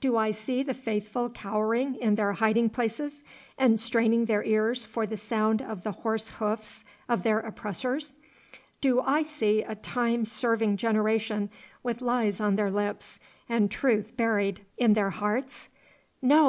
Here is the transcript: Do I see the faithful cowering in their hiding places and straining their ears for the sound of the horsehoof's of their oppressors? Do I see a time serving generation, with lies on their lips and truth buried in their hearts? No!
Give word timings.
Do 0.00 0.16
I 0.16 0.30
see 0.30 0.62
the 0.62 0.74
faithful 0.74 1.28
cowering 1.28 1.96
in 1.96 2.14
their 2.14 2.34
hiding 2.34 2.70
places 2.70 3.24
and 3.58 3.80
straining 3.80 4.26
their 4.26 4.44
ears 4.44 4.84
for 4.84 5.08
the 5.08 5.16
sound 5.16 5.60
of 5.60 5.82
the 5.82 5.90
horsehoof's 5.90 6.84
of 7.08 7.24
their 7.24 7.40
oppressors? 7.40 8.14
Do 8.80 9.00
I 9.00 9.24
see 9.24 9.64
a 9.64 9.74
time 9.74 10.24
serving 10.24 10.76
generation, 10.76 11.50
with 11.82 12.00
lies 12.00 12.40
on 12.40 12.54
their 12.54 12.70
lips 12.70 13.18
and 13.48 13.72
truth 13.72 14.16
buried 14.16 14.60
in 14.78 14.92
their 14.92 15.10
hearts? 15.10 15.68
No! 16.22 16.40